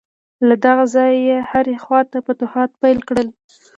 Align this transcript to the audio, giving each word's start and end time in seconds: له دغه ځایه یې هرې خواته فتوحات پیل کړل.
له 0.47 0.55
دغه 0.65 0.83
ځایه 0.95 1.19
یې 1.27 1.37
هرې 1.49 1.75
خواته 1.83 2.17
فتوحات 2.25 2.71
پیل 2.81 2.99
کړل. 3.07 3.27